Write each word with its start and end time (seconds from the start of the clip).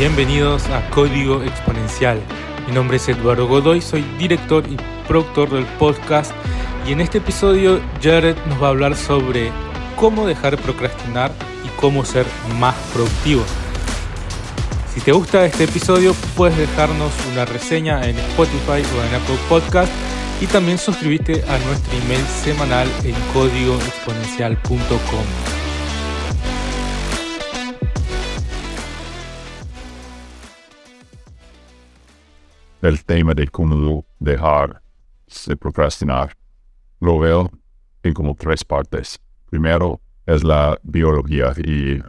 Bienvenidos 0.00 0.66
a 0.70 0.80
Código 0.88 1.42
Exponencial. 1.42 2.18
Mi 2.66 2.72
nombre 2.72 2.96
es 2.96 3.06
Eduardo 3.06 3.46
Godoy, 3.46 3.82
soy 3.82 4.00
director 4.18 4.64
y 4.66 4.78
productor 5.06 5.50
del 5.50 5.66
podcast 5.78 6.32
y 6.88 6.92
en 6.92 7.02
este 7.02 7.18
episodio 7.18 7.82
Jared 8.02 8.34
nos 8.46 8.62
va 8.62 8.68
a 8.68 8.70
hablar 8.70 8.96
sobre 8.96 9.52
cómo 9.96 10.26
dejar 10.26 10.56
de 10.56 10.62
procrastinar 10.62 11.30
y 11.66 11.68
cómo 11.78 12.06
ser 12.06 12.24
más 12.58 12.74
productivo. 12.94 13.44
Si 14.94 15.02
te 15.02 15.12
gusta 15.12 15.44
este 15.44 15.64
episodio 15.64 16.14
puedes 16.34 16.56
dejarnos 16.56 17.12
una 17.30 17.44
reseña 17.44 18.08
en 18.08 18.18
Spotify 18.20 18.82
o 18.96 19.02
en 19.06 19.14
Apple 19.14 19.36
Podcast 19.50 19.92
y 20.40 20.46
también 20.46 20.78
suscribirte 20.78 21.44
a 21.46 21.58
nuestro 21.58 21.92
email 21.98 22.24
semanal 22.42 22.88
en 23.04 23.14
códigoexponencial.com. 23.34 25.59
el 32.82 33.04
tema 33.04 33.34
de 33.34 33.48
cómo 33.48 34.04
dejar 34.18 34.82
de 35.46 35.56
procrastinar. 35.56 36.36
Lo 37.00 37.18
veo 37.18 37.50
en 38.02 38.14
como 38.14 38.34
tres 38.34 38.64
partes. 38.64 39.20
Primero 39.48 40.00
es 40.26 40.44
la 40.44 40.78
biología 40.82 41.52
y 41.56 42.00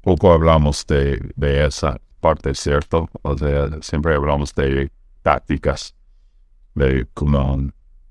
poco 0.00 0.32
hablamos 0.32 0.86
de, 0.86 1.32
de 1.36 1.66
esa 1.66 2.00
parte, 2.20 2.54
¿cierto? 2.54 3.08
O 3.22 3.36
sea, 3.36 3.68
siempre 3.80 4.14
hablamos 4.14 4.54
de 4.54 4.90
tácticas, 5.22 5.94
de 6.74 7.06
cómo 7.14 7.70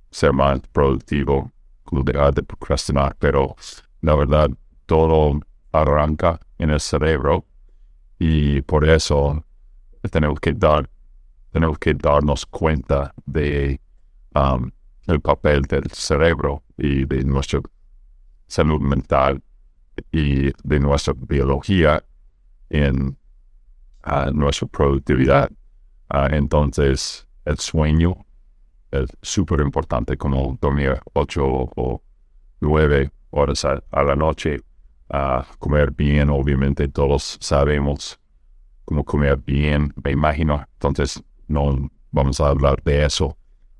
ser 0.10 0.34
más 0.34 0.60
productivo, 0.72 1.52
cómo 1.84 2.04
dejar 2.04 2.34
de 2.34 2.44
procrastinar, 2.44 3.16
pero 3.20 3.56
la 4.02 4.16
verdad 4.16 4.50
todo 4.86 5.40
arranca 5.72 6.40
en 6.58 6.70
el 6.72 6.80
cerebro 6.80 7.46
y 8.20 8.62
por 8.62 8.88
eso 8.88 9.44
tenemos 10.10 10.40
que 10.40 10.54
dar 10.54 10.90
tenemos 11.52 11.78
que 11.80 11.94
darnos 11.94 12.46
cuenta 12.46 13.14
de 13.26 13.80
um, 14.36 14.72
el 15.08 15.20
papel 15.20 15.64
del 15.64 15.90
cerebro 15.92 16.64
y 16.78 17.06
de 17.06 17.24
nuestra 17.24 17.62
salud 18.48 18.80
mental 18.80 19.42
y 20.12 20.52
de 20.64 20.80
nuestra 20.80 21.14
biología 21.18 22.04
en 22.70 23.18
uh, 24.06 24.32
nuestra 24.34 24.68
productividad. 24.68 25.50
Uh, 26.14 26.28
entonces, 26.32 27.28
el 27.46 27.58
sueño 27.58 28.26
es 28.92 29.10
súper 29.22 29.62
importante, 29.62 30.18
como 30.18 30.58
dormir 30.62 31.00
ocho 31.14 31.46
o 31.46 32.02
nueve 32.60 33.12
horas 33.32 33.66
a, 33.66 34.04
la 34.04 34.16
noche, 34.16 34.62
uh, 35.10 35.44
comer 35.60 35.92
bien, 35.92 36.30
obviamente 36.30 36.88
todos 36.88 37.38
sabemos 37.40 38.20
cómo 38.86 39.04
comer 39.04 39.38
bien, 39.38 39.94
me 40.04 40.12
imagino. 40.12 40.66
Entonces, 40.74 41.24
no 41.52 41.90
vamos 42.12 42.40
a 42.42 42.48
hablar 42.48 42.82
de 42.84 43.06
eso. 43.06 43.38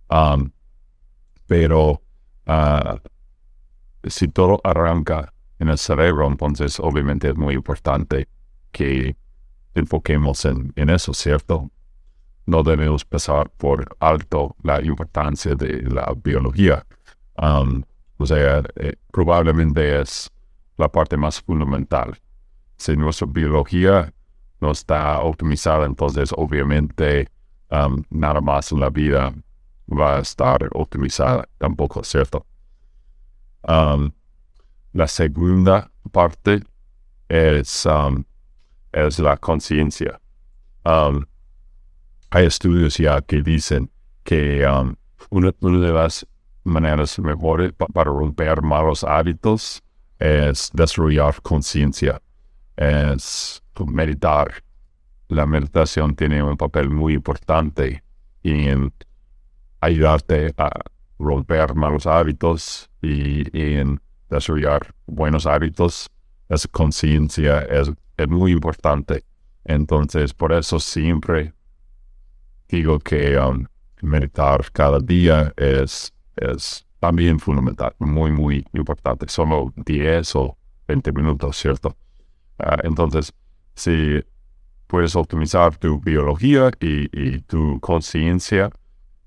Um, 0.10 0.52
pero 1.48 2.02
uh, 2.48 2.98
si 4.04 4.28
todo 4.28 4.60
arranca 4.64 5.34
en 5.60 5.70
el 5.70 5.78
cerebro, 5.78 6.28
entonces 6.28 6.80
obviamente 6.80 7.30
es 7.30 7.36
muy 7.36 7.56
importante 7.56 8.28
que 8.72 9.16
enfoquemos 9.76 10.46
en, 10.46 10.74
eso, 10.90 11.14
¿cierto? 11.14 11.70
No 12.46 12.64
debemos 12.64 13.06
pasar 13.06 13.50
por 13.52 13.96
alto 14.00 14.56
la 14.64 14.82
importancia 14.82 15.56
de 15.56 15.84
la 15.84 16.14
biología. 16.24 16.86
Um, 17.38 17.84
o 18.18 18.26
sea, 18.26 18.64
eh, 18.76 18.96
probablemente 19.12 20.02
es 20.02 20.30
la 20.78 20.90
parte 20.90 21.16
más 21.18 21.42
fundamental. 21.42 22.18
Si 22.78 22.96
nuestra 22.98 23.28
biología 23.28 24.14
no 24.60 24.72
está 24.72 25.20
optimizada, 25.20 25.86
entonces 25.86 26.32
obviamente 26.36 27.28
um, 27.72 28.04
nada 28.10 28.42
más 28.42 28.72
en 28.72 28.80
la 28.80 28.90
vida 28.90 29.34
va 29.88 30.18
a 30.18 30.20
estar 30.20 30.70
optimizada, 30.74 31.48
tampoco 31.58 32.02
es 32.02 32.08
cierto. 32.08 32.46
Um, 33.68 34.12
la 34.94 35.08
segunda 35.08 35.92
parte 36.12 36.64
es, 37.30 37.86
um, 37.86 38.24
es 38.92 39.20
la 39.20 39.38
conciencia. 39.38 40.20
hay 40.84 42.46
estudios 42.46 42.98
ya 42.98 43.22
que 43.22 43.42
dicen 43.42 43.90
que 44.24 44.66
una, 45.30 45.52
de 45.52 45.94
las 45.94 46.26
maneras 46.64 47.20
mejores 47.20 47.74
para 47.74 48.10
romper 48.12 48.62
malos 48.62 49.04
hábitos 49.04 49.82
es 50.20 50.70
desarrollar 50.74 51.42
conciencia, 51.42 52.22
es 52.76 53.62
meditar, 53.88 54.64
la 55.32 55.46
meditación 55.46 56.14
tiene 56.14 56.44
un 56.44 56.58
papel 56.58 56.90
muy 56.90 57.14
importante 57.14 58.04
en 58.44 58.94
ayudarte 59.80 60.54
a 60.58 60.70
romper 61.18 61.74
malos 61.74 62.06
hábitos 62.06 62.90
y, 63.02 63.44
en 63.54 64.02
desarrollar 64.30 64.94
buenos 65.06 65.46
hábitos. 65.46 66.10
Esa 66.50 66.68
conciencia 66.68 67.62
es, 67.62 67.90
muy 68.28 68.52
importante. 68.52 69.24
Entonces, 69.64 70.34
por 70.34 70.52
eso 70.52 70.80
siempre 70.80 71.54
digo 72.68 73.00
que 73.00 73.38
um, 73.40 73.66
meditar 74.02 74.70
cada 74.72 75.00
día 75.00 75.54
es, 75.56 76.14
es 76.36 76.86
también 77.00 77.40
fundamental, 77.40 77.96
muy, 78.00 78.32
muy 78.32 78.66
importante. 78.74 79.28
Solo 79.30 79.74
10 79.78 80.36
o 80.36 80.58
20 80.88 81.12
minutos, 81.14 81.58
¿cierto? 81.58 81.96
Ah, 82.60 82.78
entonces, 82.84 83.34
si 83.74 84.22
puedes 84.92 85.16
optimizar 85.16 85.78
tu 85.78 86.02
biología 86.02 86.70
y, 86.82 87.40
tu 87.44 87.80
conciencia, 87.80 88.70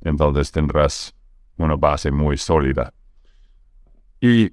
entonces 0.02 0.52
tendrás 0.52 1.14
una 1.56 1.74
base 1.74 2.10
muy 2.10 2.36
sólida. 2.36 2.92
Y 4.20 4.52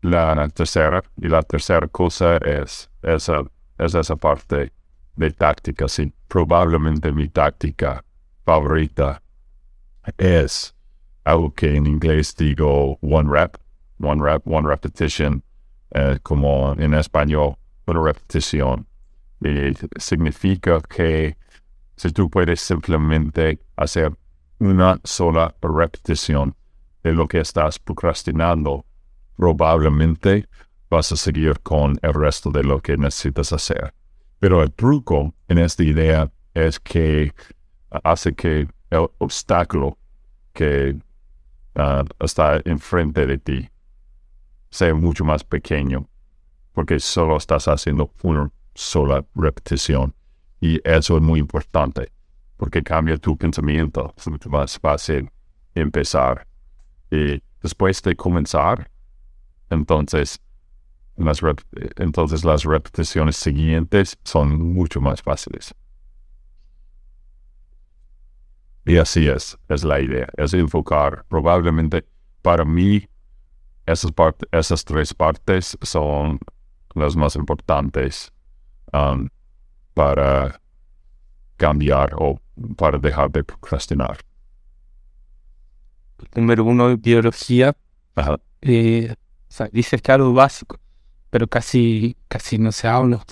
la 0.00 0.48
tercera, 0.50 1.02
y 1.16 1.26
la 1.26 1.42
tercera 1.42 1.88
cosa 1.88 2.36
es 2.36 2.88
esa, 3.02 3.42
es 3.78 3.96
esa 3.96 4.14
parte 4.14 4.72
de 5.16 5.30
táctica. 5.32 5.88
Sí, 5.88 6.12
probablemente 6.28 7.10
mi 7.10 7.28
táctica 7.28 8.04
favorita 8.44 9.20
es 10.16 10.72
algo 11.24 11.52
que 11.52 11.74
en 11.74 11.88
inglés 11.88 12.36
digo 12.36 12.96
one 13.00 13.28
rep, 13.28 13.56
one 14.00 14.22
rep, 14.22 14.46
one 14.46 14.68
repetition, 14.68 15.42
eh, 15.90 16.20
como 16.22 16.76
en 16.78 16.94
español, 16.94 17.56
una 17.88 18.00
repetición 18.04 18.86
significa 19.98 20.80
que 20.80 21.36
si 21.96 22.10
tú 22.10 22.30
puedes 22.30 22.60
simplemente 22.60 23.60
hacer 23.76 24.12
una 24.58 25.00
sola 25.04 25.54
repetición 25.60 26.54
de 27.02 27.12
lo 27.12 27.26
que 27.26 27.40
estás 27.40 27.78
procrastinando, 27.78 28.84
probablemente 29.36 30.48
vas 30.90 31.12
a 31.12 31.16
seguir 31.16 31.60
con 31.60 31.98
el 32.02 32.14
resto 32.14 32.50
de 32.50 32.64
lo 32.64 32.80
que 32.80 32.96
necesitas 32.96 33.52
hacer. 33.52 33.94
Pero 34.38 34.62
el 34.62 34.72
truco 34.72 35.34
en 35.48 35.58
esta 35.58 35.82
idea 35.82 36.30
es 36.54 36.78
que 36.80 37.32
hace 37.90 38.34
que 38.34 38.68
el 38.90 39.08
obstáculo 39.18 39.98
que 40.52 40.96
ah, 41.74 42.04
está 42.20 42.60
enfrente 42.64 43.26
de 43.26 43.38
ti 43.38 43.68
sea 44.70 44.94
mucho 44.94 45.24
más 45.24 45.44
pequeño, 45.44 46.08
porque 46.72 47.00
solo 47.00 47.36
estás 47.36 47.68
haciendo 47.68 48.12
uno 48.22 48.52
sola 48.78 49.26
repetición. 49.34 50.14
Y 50.60 50.80
eso 50.88 51.16
es 51.16 51.22
muy 51.22 51.40
importante, 51.40 52.12
porque 52.56 52.82
cambia 52.82 53.18
tu 53.18 53.36
pensamiento. 53.36 54.14
Es 54.16 54.28
mucho 54.28 54.48
más 54.48 54.78
fácil 54.78 55.28
empezar. 55.74 56.46
Y 57.10 57.42
después 57.60 58.00
de 58.02 58.14
comenzar, 58.14 58.88
entonces 59.68 60.40
las, 61.16 61.40
entonces 61.96 62.44
las 62.44 62.62
repeticiones 62.62 63.36
siguientes 63.36 64.16
son 64.22 64.72
mucho 64.72 65.00
más 65.00 65.22
fáciles. 65.22 65.74
Y 68.84 68.96
así 68.96 69.28
es, 69.28 69.58
es 69.68 69.82
la 69.82 70.00
idea, 70.00 70.28
es 70.36 70.54
enfocar. 70.54 71.24
Probablemente 71.28 72.06
para 72.42 72.64
mí 72.64 73.06
esas, 73.86 74.12
esas 74.52 74.84
tres 74.84 75.12
partes 75.12 75.76
son 75.82 76.38
las 76.94 77.16
más 77.16 77.34
importantes 77.34 78.32
Um, 78.92 79.28
para 79.94 80.60
cambiar 81.56 82.14
o 82.14 82.38
para 82.76 82.98
dejar 82.98 83.30
de 83.30 83.42
procrastinar. 83.42 84.18
Número 86.34 86.64
uno, 86.64 86.96
biología. 86.96 87.76
Eh, 88.62 89.14
dices 89.72 90.00
que 90.02 90.12
algo 90.12 90.32
básico, 90.32 90.78
pero 91.30 91.46
casi, 91.46 92.16
casi 92.28 92.58
no 92.58 92.72
se 92.72 92.88
habla. 92.88 93.24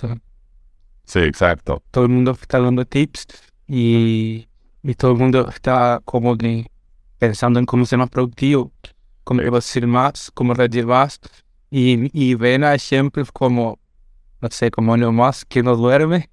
Sí, 1.05 1.21
exacto. 1.21 1.83
Todo 1.91 2.05
el 2.05 2.11
mundo 2.11 2.33
está 2.33 2.59
dando 2.61 2.85
tips 2.85 3.27
y, 3.69 4.47
y 4.83 4.95
todo 4.95 5.13
el 5.13 5.19
mundo 5.19 5.49
está 5.49 6.01
como 6.05 6.37
que 6.37 6.67
pensando 7.19 7.59
en 7.59 7.67
cómo 7.67 7.87
ser 7.87 7.99
más 7.99 8.11
productivo, 8.11 8.73
cómo 9.25 9.61
sí. 9.61 9.81
más, 9.83 10.31
cómo 10.33 10.55
rendir 10.55 10.87
más. 10.87 11.21
Y, 11.71 12.11
y 12.13 12.35
ven 12.35 12.65
a 12.65 12.75
ejemplos 12.75 13.33
como 13.33 13.79
no 14.41 14.49
sé, 14.51 14.71
como 14.71 14.95
Elon 14.95 15.15
Musk 15.15 15.49
que 15.49 15.63
no 15.63 15.77
duerme, 15.77 16.29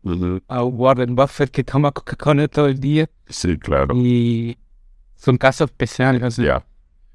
a 0.48 0.64
Warren 0.64 1.16
Buffett 1.16 1.52
que 1.52 1.64
toma 1.64 1.92
Coca-Cola 1.92 2.48
todo 2.48 2.68
el 2.68 2.80
día. 2.80 3.10
Sí, 3.28 3.58
claro. 3.58 3.96
Y 3.96 4.58
son 5.16 5.38
casos 5.38 5.70
especiales. 5.70 6.36
Ya. 6.38 6.66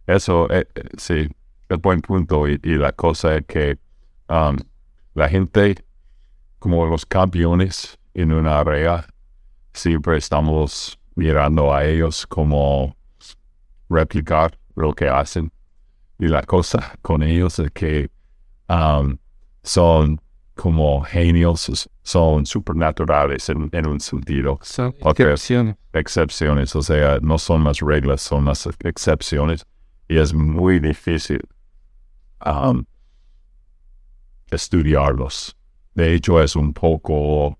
Eso, 0.06 0.50
eh, 0.50 0.66
eh, 0.74 0.82
sí, 0.96 1.28
es 1.68 1.80
buen 1.80 2.00
punto. 2.00 2.48
Y, 2.48 2.58
y 2.62 2.76
la 2.76 2.92
cosa 2.92 3.36
es 3.36 3.46
que 3.46 3.78
um, 4.28 4.56
la 5.14 5.28
gente, 5.28 5.84
como 6.58 6.86
los 6.86 7.04
campeones 7.04 7.98
en 8.14 8.32
una 8.32 8.60
área, 8.60 9.06
siempre 9.74 10.16
estamos 10.16 10.98
mirando 11.14 11.74
a 11.74 11.84
ellos 11.84 12.26
como 12.26 12.96
replicar 13.90 14.58
lo 14.74 14.94
que 14.94 15.08
hacen. 15.08 15.52
Y 16.18 16.26
la 16.28 16.42
cosa 16.42 16.96
con 17.02 17.22
ellos 17.22 17.58
es 17.58 17.70
que 17.72 18.10
um, 18.68 19.18
son 19.62 20.20
como 20.58 21.02
genios, 21.02 21.88
son 22.02 22.44
supernaturales 22.44 23.48
en, 23.48 23.68
en 23.70 23.86
un 23.86 24.00
sentido. 24.00 24.58
Son 24.60 24.92
excepciones. 25.04 25.76
Excepciones, 25.92 26.74
o 26.74 26.82
sea, 26.82 27.20
no 27.22 27.38
son 27.38 27.62
las 27.62 27.78
reglas, 27.78 28.22
son 28.22 28.46
las 28.46 28.68
excepciones. 28.82 29.64
Y 30.08 30.18
es 30.18 30.34
muy 30.34 30.80
difícil 30.80 31.40
um, 32.44 32.84
estudiarlos. 34.50 35.56
De 35.94 36.12
hecho, 36.12 36.42
es 36.42 36.56
un 36.56 36.72
poco 36.72 37.56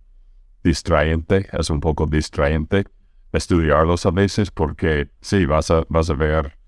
distraente, 0.65 1.47
es 1.53 1.71
un 1.71 1.79
poco 1.79 2.05
distraente 2.05 2.85
estudiarlos 3.33 4.07
a 4.07 4.11
veces 4.11 4.51
porque 4.51 5.09
sí, 5.21 5.47
vas 5.47 5.71
a, 5.71 5.85
vas 5.89 6.11
a 6.11 6.15
ver, 6.15 6.59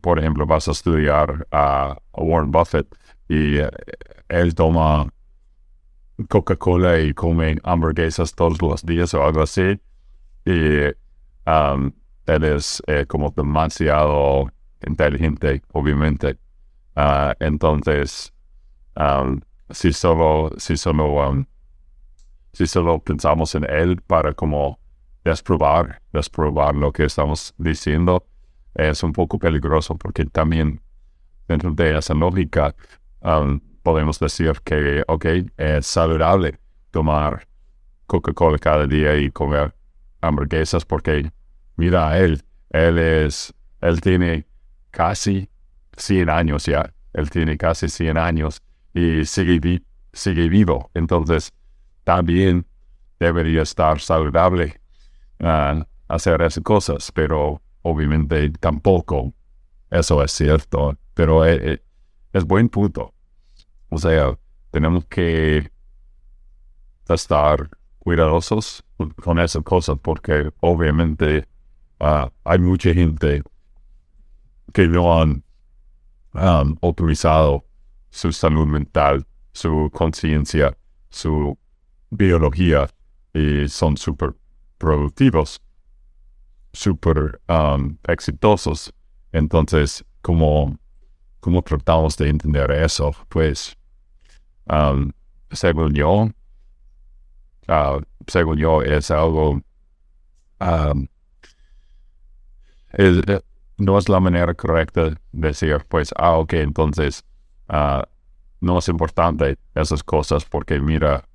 por 0.00 0.20
ejemplo, 0.20 0.46
vas 0.46 0.68
a 0.68 0.70
estudiar 0.70 1.44
a, 1.50 1.98
a 2.12 2.22
Warren 2.22 2.52
Buffett 2.52 2.86
y 3.28 3.56
eh, 3.56 3.70
él 4.28 4.54
toma 4.54 5.08
Coca-Cola 6.28 7.00
y 7.00 7.12
come 7.14 7.58
hamburguesas 7.62 8.34
todos 8.34 8.60
los 8.62 8.84
días 8.84 9.12
o 9.14 9.22
algo 9.22 9.42
así. 9.42 9.80
Y 10.44 10.86
um, 11.46 11.92
él 12.26 12.44
es 12.44 12.82
eh, 12.86 13.04
como 13.06 13.30
demasiado 13.30 14.50
inteligente, 14.86 15.62
obviamente. 15.72 16.38
Ah, 16.94 17.34
entonces, 17.40 18.32
um, 18.96 19.40
si 19.70 19.92
solo, 19.92 20.50
si 20.56 20.76
solo, 20.76 21.28
um, 21.28 21.44
si 22.52 22.66
solo 22.66 22.98
pensamos 22.98 23.54
en 23.54 23.64
él 23.64 24.00
para 24.06 24.32
como 24.32 24.78
desprobar, 25.24 26.00
desprobar 26.12 26.74
lo 26.74 26.92
que 26.92 27.04
estamos 27.04 27.54
diciendo, 27.58 28.26
es 28.74 29.02
un 29.02 29.12
poco 29.12 29.38
peligroso 29.38 29.96
porque 29.96 30.24
también 30.24 30.80
dentro 31.48 31.70
de 31.72 31.98
esa 31.98 32.14
lógica 32.14 32.74
podemos 33.86 34.18
decir 34.18 34.52
que, 34.64 35.04
ok, 35.06 35.24
es 35.56 35.86
saludable 35.86 36.58
tomar 36.90 37.46
Coca-Cola 38.06 38.58
cada 38.58 38.86
día 38.86 39.16
y 39.16 39.30
comer 39.30 39.74
hamburguesas 40.20 40.84
porque 40.84 41.30
mira 41.76 42.18
él, 42.18 42.42
él 42.70 42.98
es, 42.98 43.54
él 43.80 44.00
tiene 44.00 44.46
casi 44.90 45.48
100 45.96 46.28
años 46.30 46.66
ya, 46.66 46.92
él 47.12 47.30
tiene 47.30 47.56
casi 47.56 47.88
100 47.88 48.18
años 48.18 48.60
y 48.92 49.24
sigue, 49.24 49.60
vi- 49.60 49.84
sigue 50.12 50.48
vivo, 50.48 50.90
entonces 50.94 51.52
también 52.04 52.66
debería 53.20 53.62
estar 53.62 54.00
saludable 54.00 54.80
ah, 55.40 55.86
hacer 56.08 56.42
esas 56.42 56.64
cosas, 56.64 57.12
pero 57.12 57.62
obviamente 57.82 58.50
tampoco 58.60 59.34
eso 59.90 60.22
es 60.24 60.32
cierto, 60.32 60.98
pero 61.14 61.46
eh, 61.46 61.74
eh, 61.74 61.82
es 62.32 62.44
buen 62.44 62.68
punto. 62.68 63.14
O 63.88 63.98
sea, 63.98 64.38
tenemos 64.70 65.04
que 65.06 65.70
estar 67.08 67.70
cuidadosos 67.98 68.84
con 69.22 69.38
esas 69.38 69.62
cosas 69.62 69.98
porque 70.00 70.50
obviamente 70.60 71.46
ah, 72.00 72.30
hay 72.44 72.58
mucha 72.58 72.92
gente 72.92 73.42
que 74.72 74.86
no 74.86 75.20
han 75.20 75.42
um, 76.34 76.76
autorizado 76.82 77.64
su 78.10 78.32
salud 78.32 78.66
mental, 78.66 79.26
su 79.52 79.90
conciencia, 79.92 80.76
su 81.10 81.58
biología 82.10 82.88
y 83.32 83.68
son 83.68 83.96
súper 83.96 84.34
productivos, 84.78 85.60
súper 86.72 87.40
um, 87.48 87.96
exitosos. 88.06 88.92
Entonces, 89.32 90.04
como 90.22 90.78
¿Cómo 91.46 91.62
tratamos 91.62 92.16
de 92.16 92.28
entender 92.28 92.68
eso? 92.72 93.12
Pues, 93.28 93.78
um, 94.68 95.12
según 95.52 95.94
yo, 95.94 96.28
ah, 97.68 98.00
según 98.26 98.56
yo, 98.58 98.82
es 98.82 99.12
algo, 99.12 99.60
um, 100.60 101.06
eh, 102.94 103.40
no 103.78 103.96
es 103.96 104.08
la 104.08 104.18
manera 104.18 104.54
correcta 104.54 105.10
de 105.10 105.18
decir, 105.30 105.86
pues, 105.88 106.12
ah, 106.16 106.32
ok, 106.32 106.54
entonces, 106.54 107.24
ah, 107.68 108.04
no 108.60 108.78
es 108.78 108.88
importante 108.88 109.56
esas 109.76 110.02
cosas 110.02 110.44
porque 110.44 110.80
mira, 110.80 111.28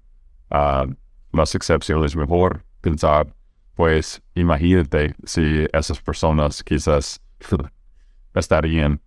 ah, 0.49 0.87
las 1.31 1.55
excepciones 1.55 2.17
mejor 2.17 2.65
pensar, 2.81 3.33
pues, 3.75 4.21
imagínate 4.35 5.15
si 5.23 5.65
esas 5.71 6.01
personas 6.01 6.61
quizás 6.65 7.21
estarían 8.35 8.99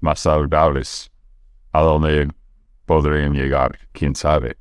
más 0.00 0.20
saludables, 0.20 1.10
a 1.72 1.80
donde 1.80 2.28
podrían 2.86 3.32
llegar, 3.32 3.78
quién 3.92 4.14
sabe. 4.14 4.56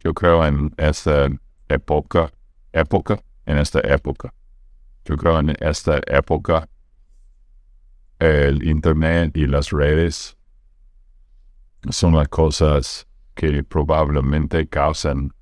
Yo 0.00 0.14
creo 0.14 0.44
en 0.44 0.72
esta 0.76 1.28
época, 1.68 2.32
época, 2.72 3.22
en 3.46 3.58
esta 3.58 3.80
época. 3.80 4.32
Yo 5.04 5.16
creo 5.16 5.38
en 5.38 5.54
esta 5.60 6.00
época, 6.06 6.68
el 8.18 8.62
Internet 8.66 9.36
y 9.36 9.46
las 9.46 9.70
redes 9.70 10.36
son 11.90 12.14
las 12.14 12.28
cosas 12.28 13.06
que 13.34 13.62
probablemente 13.62 14.66
causan 14.66 15.32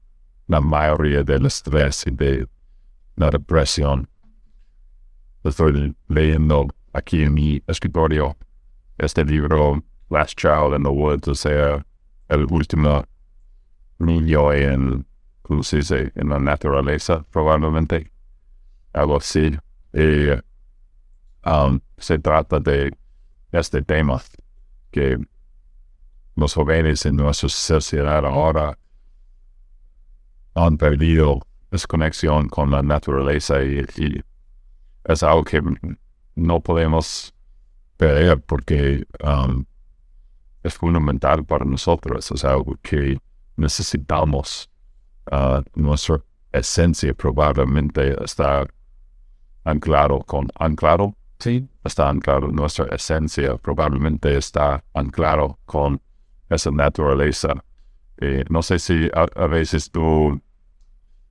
la 0.46 0.60
mayoría 0.60 1.22
del 1.22 1.46
estrés 1.46 2.06
y 2.06 2.10
de 2.10 2.46
la 3.16 3.30
depresión. 3.30 4.08
Estoy 5.42 5.96
leyendo 6.08 6.68
aquí 6.92 7.22
en 7.22 7.34
mi 7.34 7.62
escritorio 7.66 8.36
este 8.98 9.24
libro, 9.24 9.82
Last 10.10 10.38
Child 10.38 10.74
in 10.76 10.82
the 10.82 10.90
Woods, 10.90 11.28
o 11.28 11.34
sea, 11.34 11.84
el 12.28 12.46
último 12.50 13.04
niño 13.98 14.52
en, 14.52 15.06
¿cómo 15.42 15.62
se 15.62 15.78
dice? 15.78 16.12
En 16.14 16.28
la 16.28 16.38
naturaleza, 16.38 17.24
probablemente. 17.30 18.10
Algo 18.92 19.16
así. 19.16 19.56
Y 19.92 20.30
um, 21.48 21.80
se 21.98 22.18
trata 22.18 22.60
de 22.60 22.96
este 23.52 23.82
tema, 23.82 24.22
que 24.90 25.18
los 26.34 26.54
jóvenes 26.54 27.04
en 27.06 27.16
nuestra 27.16 27.48
sociedad 27.48 28.24
ahora 28.24 28.78
han 30.54 30.76
perdido 30.76 31.40
esa 31.70 31.86
conexión 31.86 32.48
con 32.48 32.70
la 32.70 32.82
naturaleza 32.82 33.62
y, 33.62 33.84
y 33.96 34.22
es 35.04 35.22
algo 35.22 35.44
que 35.44 35.62
no 36.34 36.60
podemos 36.60 37.34
perder 37.96 38.40
porque 38.40 39.06
um, 39.24 39.64
es 40.62 40.74
fundamental 40.74 41.44
para 41.44 41.64
nosotros, 41.64 42.30
es 42.30 42.44
algo 42.44 42.76
que 42.82 43.18
necesitamos. 43.56 44.68
Uh, 45.30 45.62
nuestra 45.74 46.22
esencia 46.52 47.12
probablemente 47.14 48.16
está 48.22 48.66
anclado 49.64 50.20
con 50.20 50.48
anclado, 50.58 51.14
Sí. 51.38 51.68
está 51.84 52.08
anclado 52.08 52.48
nuestra 52.48 52.86
esencia, 52.94 53.56
probablemente 53.58 54.36
está 54.36 54.82
anclado 54.94 55.58
con 55.66 56.00
esa 56.48 56.70
naturaleza. 56.70 57.52
Eh, 58.18 58.44
no 58.48 58.62
sé 58.62 58.78
si 58.78 59.10
a, 59.12 59.26
a 59.34 59.46
veces 59.46 59.90
tú 59.90 60.40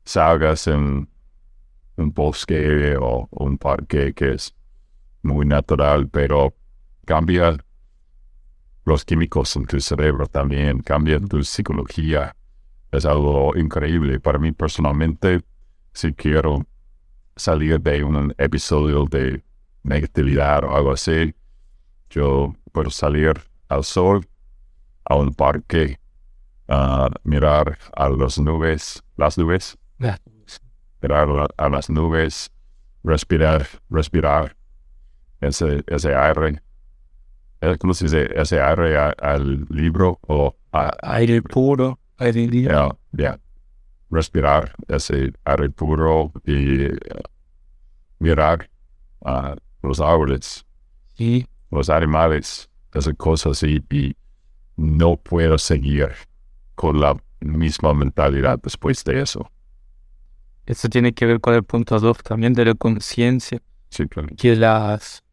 salgas 0.04 0.68
en 0.68 1.10
un 1.98 2.12
bosque 2.14 2.96
o 3.00 3.28
un 3.32 3.58
parque 3.58 4.14
que 4.14 4.34
es 4.34 4.54
muy 5.26 5.46
natural, 5.46 6.08
pero 6.08 6.54
cambia 7.06 7.58
los 8.86 9.04
químicos 9.04 9.56
en 9.56 9.66
tu 9.66 9.80
cerebro 9.82 10.28
también, 10.28 10.80
cambia 10.82 11.20
tu 11.20 11.44
psicología. 11.44 12.36
Es 12.92 13.06
algo 13.06 13.56
increíble. 13.58 14.20
Para 14.20 14.40
mí 14.40 14.52
personalmente, 14.52 15.42
si 15.92 16.14
quiero 16.14 16.66
salir 17.36 17.82
de 17.82 18.04
un 18.04 18.34
episodio 18.38 19.06
de 19.06 19.44
negatividad 19.84 20.64
o 20.64 20.76
algo 20.76 20.92
así, 20.92 21.34
yo 22.10 22.54
puedo 22.72 22.90
salir 22.90 23.34
al 23.68 23.84
sol, 23.84 24.26
a 25.04 25.16
un 25.16 25.34
parque, 25.34 26.00
a 26.68 27.10
mirar 27.24 27.78
a 27.96 28.10
las 28.10 28.40
nubes, 28.40 29.04
las 29.18 29.38
nubes, 29.38 29.78
mirar 31.02 31.48
a 31.58 31.70
las 31.70 31.90
nubes, 31.90 32.52
respirar, 33.04 33.68
respirar 33.90 34.56
ese, 35.42 35.84
ese 35.88 36.16
aire, 36.16 36.62
¿cómo 37.80 37.94
se 37.94 38.06
dice? 38.06 38.30
Ese 38.40 38.60
aire 38.62 38.98
a- 38.98 39.10
al 39.20 39.66
libro 39.70 40.20
o 40.28 40.56
a- 40.72 40.92
Aire 41.16 41.42
puro. 41.42 42.00
aire 42.18 42.48
libre. 42.48 42.76
Respirar 44.12 44.74
ese 44.88 45.34
aire 45.46 45.70
puro 45.72 46.32
y 46.46 46.88
mirar 48.20 48.70
a 49.26 49.56
los 49.82 50.00
árboles, 50.00 50.64
Sí, 51.16 51.46
los 51.72 51.90
animales, 51.90 52.70
esas 52.94 53.14
cosas 53.16 53.62
y, 53.64 53.84
y 53.90 54.16
no 54.78 55.18
puedo 55.18 55.58
seguir 55.58 56.10
con 56.76 57.00
la 57.00 57.16
misma 57.40 57.94
mentalidad 57.94 58.60
después 58.62 59.04
de 59.04 59.22
eso. 59.22 59.50
eso 60.66 60.88
tiene 60.90 61.14
que 61.14 61.26
ver 61.26 61.40
con 61.42 61.54
el 61.54 61.64
punto 61.64 62.00
2 62.00 62.18
también 62.24 62.54
de 62.54 62.66
la 62.66 62.74
conciencia, 62.76 63.60
Simplemente. 63.90 64.36
que 64.36 64.56
las 64.56 65.24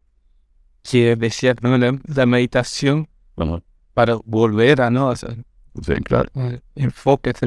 que 0.82 1.16
decía 1.16 1.54
¿no? 1.62 1.76
la, 1.78 1.98
la 2.04 2.26
meditación 2.26 3.08
Ajá. 3.36 3.62
para 3.94 4.16
volver 4.24 4.80
a 4.82 4.90
no 4.90 5.08
o 5.08 5.16
sea, 5.16 5.34
Sí, 5.82 5.94
claro. 6.04 6.28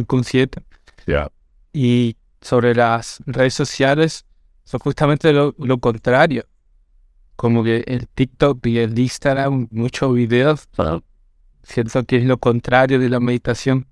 consciente 0.05 0.63
Ya, 1.05 1.31
y 1.73 2.15
sobre 2.41 2.73
las 2.73 3.21
redes 3.27 3.53
sociales 3.53 4.25
son 4.63 4.79
justamente 4.79 5.31
lo, 5.31 5.53
lo 5.59 5.77
contrario 5.77 6.45
como 7.35 7.63
que 7.63 7.83
el 7.85 8.07
TikTok 8.07 8.65
y 8.65 8.79
el 8.79 8.97
Instagram 8.97 9.67
muchos 9.71 10.13
videos 10.13 10.67
siento 11.63 12.03
que 12.05 12.17
es 12.17 12.23
lo 12.25 12.37
contrario 12.37 12.97
de 12.99 13.09
la 13.09 13.19
meditación 13.19 13.85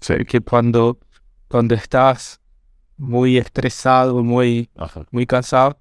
sí. 0.00 0.14
que 0.26 0.40
cuando 0.40 0.98
cuando 1.48 1.74
estás 1.74 2.40
muy 2.98 3.38
estresado 3.38 4.22
muy 4.22 4.68
Ajá. 4.76 5.06
muy 5.10 5.24
cansado, 5.26 5.78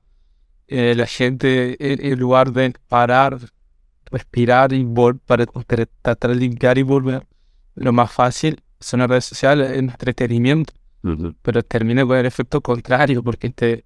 eh, 0.72 0.96
la 0.96 1.06
gente, 1.06 1.76
en, 1.80 2.14
en 2.14 2.20
lugar 2.20 2.52
de 2.52 2.74
parar, 2.88 3.38
respirar 4.12 4.74
y 4.74 4.84
volver 4.84 5.22
para 5.26 5.46
tra- 5.46 5.88
tratar 6.02 6.32
de 6.32 6.38
limpiar 6.38 6.78
y 6.78 6.84
volver, 6.84 7.28
lo 7.76 7.92
más 7.94 8.12
fácil 8.12 8.62
son 8.80 9.00
las 9.02 9.10
redes 9.10 9.26
sociales, 9.26 9.72
el 9.72 9.80
entretenimiento, 9.80 10.74
Ujú. 11.04 11.36
pero 11.42 11.62
termina 11.64 12.06
con 12.06 12.18
el 12.18 12.26
efecto 12.26 12.62
contrario, 12.62 13.24
porque 13.24 13.50
te 13.50 13.86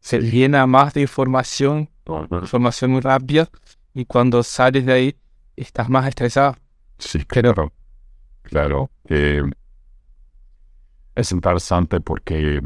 se 0.00 0.20
llena 0.20 0.66
más 0.66 0.94
de 0.94 1.00
información, 1.02 1.88
Ajá. 2.06 2.38
información 2.42 2.92
muy 2.92 3.00
rápida, 3.00 3.48
y 3.94 4.04
cuando 4.04 4.42
sales 4.42 4.86
de 4.86 4.92
ahí 4.92 5.16
estás 5.56 5.88
más 5.88 6.06
estresado. 6.06 6.54
Sí, 6.98 7.24
claro. 7.24 7.72
Claro. 8.42 8.90
Eh, 9.08 9.42
es 11.14 11.32
interesante 11.32 12.00
porque 12.00 12.60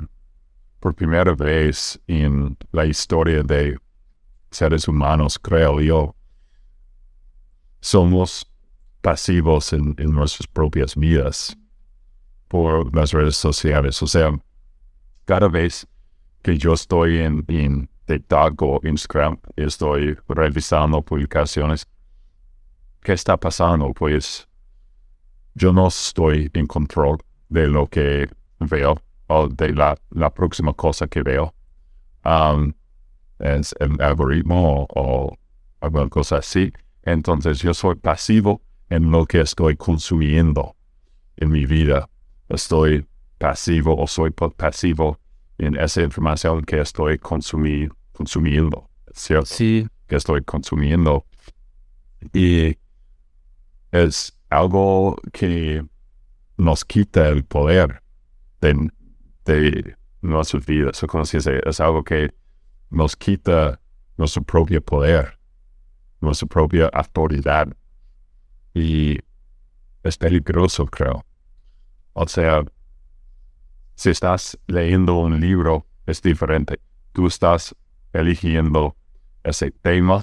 por 0.81 0.95
primera 0.95 1.35
vez 1.35 2.01
en 2.07 2.57
la 2.73 2.87
historia 2.87 3.43
de 3.43 3.79
seres 4.51 4.89
humanos, 4.89 5.39
creo 5.39 5.81
yo, 5.81 6.17
somos 7.81 8.51
pasivos 9.03 9.73
en, 9.73 9.95
nuestras 9.99 10.47
propias 10.47 10.97
vidas 10.97 11.57
por 12.49 12.95
las 12.95 13.13
redes 13.13 13.37
sociales. 13.37 14.03
O 14.03 14.07
sea, 14.07 14.33
cada 15.27 15.49
vez 15.49 15.87
que 16.43 16.57
yo 16.57 16.73
estoy 16.73 17.19
en, 17.19 17.45
en 17.49 17.89
TikTok 18.07 18.63
o 18.63 18.81
Instagram, 18.83 19.39
estoy 19.57 20.17
revisando 20.29 21.03
publicaciones, 21.03 21.87
¿qué 23.03 23.13
está 23.13 23.37
pasando? 23.37 23.93
Pues 23.93 24.49
yo 25.55 25.73
no 25.73 25.89
estoy 25.89 26.51
en 26.55 26.67
control 26.67 27.19
de 27.49 27.69
lo 27.69 27.87
que 27.87 28.29
veo 28.59 29.01
o 29.31 29.49
de 29.49 29.73
la, 29.73 29.97
la 30.11 30.31
próxima 30.31 30.73
cosa 30.73 31.07
que 31.07 31.23
veo. 31.23 31.55
Um, 32.25 32.73
es 33.39 33.75
el 33.81 34.01
algoritmo 34.03 34.83
o, 34.83 34.87
o 35.01 35.37
alguna 35.81 36.09
cosa 36.09 36.39
así. 36.39 36.73
Entonces 37.05 37.61
yo 37.61 37.73
soy 37.73 37.95
pasivo 37.95 38.61
en 38.91 39.11
lo 39.11 39.25
que 39.25 39.41
estoy 39.41 39.77
consumiendo 39.77 40.75
en 41.37 41.51
mi 41.51 41.65
vida. 41.65 42.09
Estoy 42.49 43.07
pasivo 43.39 43.97
o 43.97 44.07
soy 44.07 44.31
pa- 44.31 44.51
pasivo 44.51 45.19
en 45.59 45.77
esa 45.77 46.03
información 46.03 46.63
que 46.65 46.81
estoy 46.81 47.17
consumi- 47.19 47.91
consumiendo. 48.13 48.91
¿Cierto? 49.15 49.47
Sí, 49.47 49.87
que 50.07 50.17
estoy 50.17 50.43
consumiendo. 50.43 51.25
Y 52.35 52.77
es 53.93 54.37
algo 54.51 55.17
que 55.33 55.85
nos 56.57 56.85
quita 56.85 57.29
el 57.29 57.45
poder 57.45 58.03
de, 58.61 58.91
de 59.55 59.97
nuestras 60.23 60.65
vidas. 60.67 61.01
Como 61.09 61.25
es 61.25 61.81
algo 61.81 62.05
que 62.05 62.33
nos 62.91 63.17
quita 63.17 63.81
nuestro 64.17 64.43
propio 64.43 64.81
poder, 64.83 65.39
nuestra 66.21 66.47
propia 66.49 66.89
autoridad. 66.93 67.69
Y 68.75 69.19
es 70.03 70.17
peligroso, 70.17 70.87
creo. 70.87 71.25
O 72.13 72.27
sea, 72.27 72.65
si 73.95 74.11
estás 74.11 74.59
leyendo 74.67 75.15
un 75.15 75.41
libro, 75.41 75.87
es 76.07 76.23
diferente. 76.23 76.81
Tú 77.13 77.27
estás 77.27 77.75
eligiendo 78.13 78.97
ese 79.43 79.71
tema, 79.71 80.23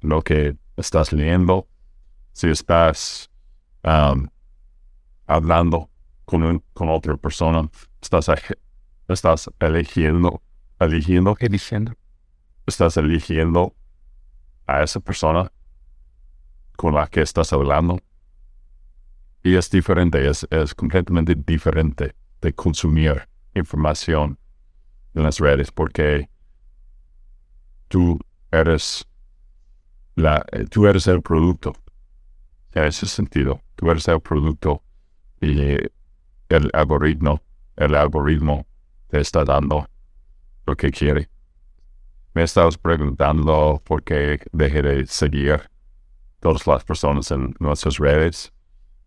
lo 0.00 0.22
que 0.22 0.56
estás 0.76 1.12
leyendo. 1.12 1.66
Si 2.32 2.48
estás 2.48 3.30
um, 3.84 4.26
hablando 5.26 5.90
con, 6.24 6.42
un- 6.42 6.64
con 6.72 6.88
otra 6.88 7.16
persona, 7.16 7.68
estás, 8.02 8.26
estás 9.08 9.50
eligiendo, 9.60 10.42
eligiendo, 10.78 11.36
eligiendo. 11.40 11.92
estás 12.66 12.96
eligiendo 12.96 13.74
a 14.66 14.82
esa 14.82 15.00
persona 15.00 15.50
con 16.76 16.94
la 16.94 17.06
que 17.06 17.22
estás 17.22 17.52
hablando. 17.52 18.00
Y 19.42 19.56
es 19.56 19.70
diferente, 19.70 20.28
es, 20.28 20.46
es 20.50 20.74
completamente 20.74 21.34
diferente 21.34 22.14
de 22.40 22.52
consumir 22.52 23.28
información 23.54 24.38
en 25.14 25.22
las 25.22 25.38
redes 25.38 25.70
porque 25.70 26.28
tú 27.88 28.18
eres 28.50 29.06
la, 30.14 30.44
tú 30.70 30.86
eres 30.86 31.06
el 31.06 31.22
producto. 31.22 31.74
En 32.74 32.84
ese 32.84 33.06
sentido, 33.06 33.60
tú 33.76 33.90
eres 33.90 34.08
el 34.08 34.20
producto 34.20 34.82
y 35.40 35.76
el 36.48 36.70
algoritmo, 36.72 37.42
el 37.76 37.94
algoritmo 37.94 38.66
te 39.08 39.20
está 39.20 39.44
dando 39.44 39.86
lo 40.66 40.76
que 40.76 40.90
quiere. 40.90 41.28
Me 42.34 42.44
estabas 42.44 42.78
preguntando 42.78 43.82
por 43.84 44.02
qué 44.02 44.40
dejé 44.52 44.82
de 44.82 45.06
seguir 45.06 45.68
todas 46.40 46.66
las 46.66 46.84
personas 46.84 47.30
en 47.30 47.54
nuestras 47.58 47.98
redes. 47.98 48.52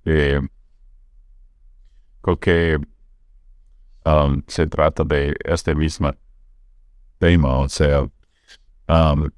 Eh, 0.06 0.40
creo 2.22 2.40
que 2.40 2.80
um, 4.06 4.44
se 4.48 4.68
trata 4.68 5.04
de 5.04 5.36
este 5.44 5.74
mismo 5.74 6.14
tema, 7.18 7.58
o 7.60 7.70
sea, 7.70 8.02
um, 8.88 9.30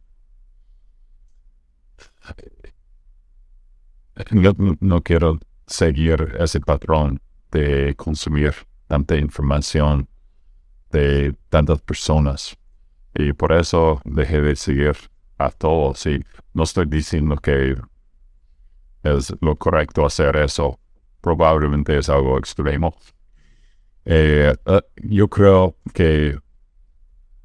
no 4.82 5.02
quiero 5.02 5.40
seguir 5.66 6.36
ese 6.40 6.60
patrón 6.60 7.22
de 7.52 7.96
consumir 7.96 8.54
tanta 8.88 9.16
información 9.16 10.08
de 10.92 11.36
tantas 11.50 11.82
personas. 11.82 12.58
Y 13.14 13.34
por 13.34 13.52
eso 13.52 14.02
dejé 14.06 14.42
de 14.42 14.56
seguir 14.56 14.96
a 15.38 15.50
todos. 15.50 16.06
Y 16.06 16.24
no 16.54 16.64
estoy 16.64 16.86
diciendo 16.86 17.36
que 17.38 17.76
es 19.04 19.34
lo 19.42 19.56
correcto 19.56 20.06
hacer 20.06 20.36
eso. 20.38 20.80
Probablemente 21.22 21.98
es 21.98 22.10
algo 22.10 22.38
extremo. 22.38 22.96
Eh, 24.06 24.56
eh, 24.66 24.82
yo 25.04 25.28
creo 25.28 25.76
que 25.94 26.40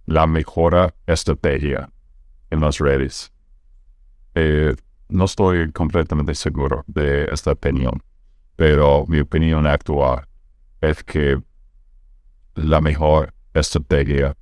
la 0.06 0.26
mejor 0.26 0.94
estrategia 1.06 1.90
en 2.50 2.60
las 2.60 2.78
redes, 2.78 3.32
eh, 4.34 4.74
no 5.08 5.24
estoy 5.24 5.72
completamente 5.72 6.34
seguro 6.34 6.84
de 6.86 7.24
esta 7.32 7.52
opinión, 7.52 8.02
pero 8.56 9.04
mi 9.08 9.20
opinión 9.20 9.66
actual 9.66 10.26
es 10.82 11.02
que 11.04 11.40
la 12.54 12.80
mejor 12.80 13.32
estrategia 13.54 14.36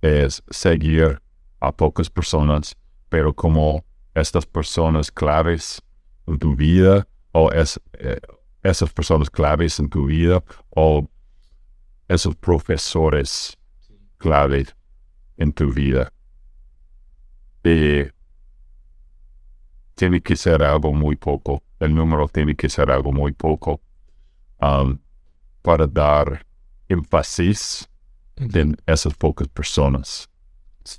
es 0.00 0.42
seguir 0.48 1.20
a 1.60 1.72
pocas 1.72 2.08
personas, 2.08 2.76
pero 3.08 3.34
como 3.34 3.84
estas 4.14 4.46
personas 4.46 5.10
claves 5.10 5.82
en 6.26 6.38
tu 6.38 6.56
vida 6.56 7.06
o 7.32 7.50
es, 7.50 7.80
eh, 7.94 8.20
esas 8.62 8.92
personas 8.92 9.28
claves 9.28 9.78
en 9.80 9.88
tu 9.88 10.06
vida 10.06 10.42
o 10.70 11.08
esos 12.08 12.36
profesores 12.36 13.58
claves 14.18 14.74
en 15.36 15.52
tu 15.52 15.72
vida. 15.72 16.12
Y 17.64 18.04
tiene 19.94 20.20
que 20.20 20.36
ser 20.36 20.62
algo 20.62 20.92
muy 20.92 21.16
poco. 21.16 21.62
El 21.80 21.94
número 21.94 22.28
tiene 22.28 22.54
que 22.54 22.68
ser 22.68 22.90
algo 22.90 23.12
muy 23.12 23.32
poco 23.32 23.80
um, 24.60 24.98
para 25.62 25.86
dar 25.86 26.44
énfasis 26.88 27.88
en 28.36 28.76
esas 28.86 29.14
pocas 29.14 29.48
personas. 29.48 30.28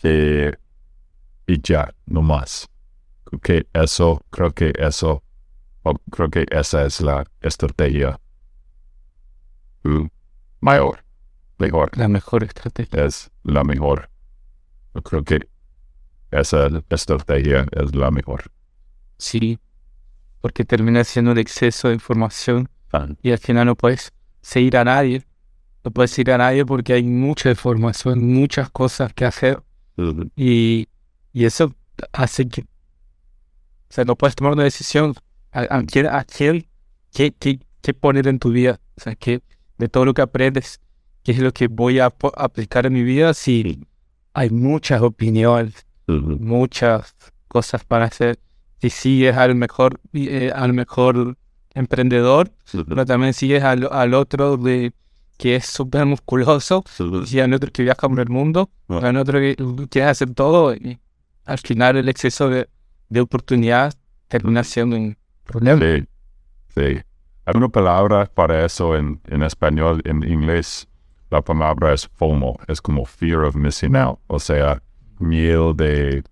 Eh, 0.04 0.54
y 1.46 1.62
ya, 1.62 1.94
no 2.06 2.22
más. 2.22 2.70
Creo 3.26 3.40
que 3.42 3.68
eso, 3.74 4.22
creo 4.30 4.52
que 4.52 4.74
eso, 4.78 5.24
creo 6.12 6.30
que 6.30 6.46
esa 6.50 6.86
es 6.86 7.02
la 7.02 7.26
estrategia 7.42 8.20
mm, 9.84 10.06
mayor, 10.62 11.04
mejor. 11.58 11.98
La 11.98 12.08
mejor 12.08 12.44
estrategia. 12.44 13.06
Es 13.06 13.30
la 13.44 13.64
mejor. 13.64 14.10
Yo 14.96 15.02
creo 15.02 15.24
que 15.24 15.50
esa 16.32 16.70
estrategia 16.90 17.66
es 17.72 17.94
la 17.94 18.10
mejor. 18.12 18.44
Sí, 19.18 19.60
porque 20.42 20.66
termina 20.66 21.04
siendo 21.04 21.32
un 21.32 21.38
exceso 21.38 21.90
de 21.90 21.96
información 21.96 22.70
Ah, 22.94 23.08
y 23.24 23.32
al 23.32 23.40
final 23.40 23.66
no 23.66 23.76
puedes 23.76 24.14
seguir 24.44 24.78
a 24.78 24.84
nadie. 24.84 25.24
No 25.84 25.90
puedes 25.90 26.12
seguir 26.12 26.34
a 26.34 26.38
nadie 26.38 26.64
porque 26.66 26.94
hay 26.94 27.04
mucha 27.04 27.50
información, 27.50 28.24
muchas 28.24 28.70
cosas 28.70 29.12
que 29.14 29.26
hacer. 29.26 29.64
Y, 30.36 30.88
y 31.34 31.46
eso 31.46 31.74
hace 32.12 32.48
que, 32.48 32.62
o 32.62 32.66
sea, 33.90 34.06
no 34.06 34.16
puedes 34.16 34.36
tomar 34.36 34.54
una 34.54 34.64
decisión. 34.64 35.16
A, 35.52 35.78
a 35.78 35.84
quién, 35.84 36.08
a 36.08 36.24
quién, 36.24 36.68
qué, 37.12 37.32
qué, 37.32 37.60
qué 37.82 37.94
poner 37.94 38.28
en 38.28 38.40
tu 38.40 38.50
vida, 38.50 38.80
o 38.98 39.02
sea, 39.02 39.16
que 39.16 39.42
de 39.78 39.88
todo 39.88 40.06
lo 40.06 40.14
que 40.14 40.24
aprendes, 40.24 40.80
qué 41.24 41.32
es 41.32 41.40
lo 41.40 41.52
que 41.54 41.68
voy 41.68 42.00
a 42.00 42.12
aplicar 42.38 42.86
en 42.86 42.94
mi 42.94 43.04
vida 43.04 43.34
si 43.34 43.86
hay 44.34 44.50
muchas 44.50 45.02
opiniones, 45.02 45.86
muchas 46.08 47.16
cosas 47.48 47.84
para 47.84 48.06
hacer. 48.06 48.40
Si 48.82 48.90
sigues 48.90 49.38
al 49.38 49.56
mejor, 49.56 50.02
eh, 50.14 50.52
al 50.54 50.74
mejor 50.74 51.38
emprendedor, 51.74 52.52
pero 52.88 53.06
también 53.06 53.34
sigues 53.34 53.64
al, 53.64 53.88
al 53.92 54.14
otro 54.14 54.58
de 54.58 54.94
que 55.38 55.56
es 55.56 55.66
súper 55.66 56.06
musculoso, 56.06 56.84
mm, 57.00 57.24
y 57.32 57.40
al 57.40 57.54
otro 57.54 57.72
que 57.72 57.84
viaja 57.84 58.08
por 58.08 58.20
el 58.20 58.30
mundo, 58.30 58.70
Ah. 58.88 59.00
al 59.04 59.18
otro 59.18 59.40
que 59.40 59.56
quiere 59.90 60.08
hacer 60.10 60.34
todo, 60.34 60.74
y 60.74 61.00
al 61.46 61.58
final 61.58 61.98
el 61.98 62.08
exceso 62.10 62.50
de, 62.50 62.70
de 63.10 63.22
oportunidad 63.22 63.94
termina 64.28 64.64
siendo 64.64 64.96
un 64.96 65.18
problema. 65.44 65.80
Sí, 65.82 66.06
sí. 66.76 67.02
Hay 67.46 67.54
una 67.56 67.68
palabra 67.70 68.26
para 68.26 68.64
eso 68.66 68.96
en, 68.96 69.20
en 69.28 69.44
español, 69.44 70.02
en 70.06 70.24
inglés. 70.24 70.88
La 71.30 71.42
palabra 71.42 71.94
es 71.94 72.08
FOMO, 72.14 72.58
es 72.68 72.80
como 72.80 73.06
fear 73.06 73.40
of 73.44 73.56
missing 73.56 73.96
out, 73.96 74.20
o 74.28 74.40
sea, 74.40 74.82
miedo 75.20 75.74
de, 75.74 76.24